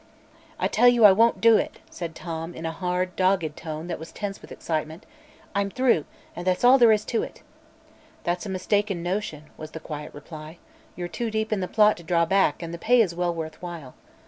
[0.57, 3.99] "I tell you I won't do it!" said Tom, in a hard, dogged tone that
[3.99, 5.05] was tense with excitement.
[5.53, 7.43] "I'm through, and that's all there is to it."
[8.23, 10.57] "That's a mistaken notion," was the quiet reply.
[10.95, 13.61] "You're too deep in the plot to draw back, and the pay is well worth
[13.61, 13.93] while."